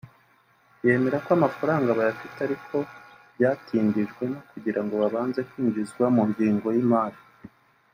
[0.85, 2.77] yemera ko amafaranga bayafite ariko ko
[3.35, 7.19] byatindijwe no kugirango abanze kwinjizwa mu ngengo y’imari